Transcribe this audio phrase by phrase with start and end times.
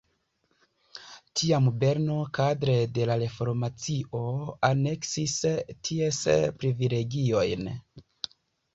[1.41, 4.25] Tiam Berno kadre de la reformacio
[4.73, 5.39] aneksis
[5.93, 6.25] ties
[6.65, 7.75] privilegiojn.